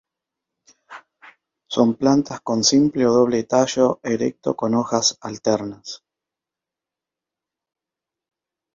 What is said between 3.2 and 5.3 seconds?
tallo erecto con hojas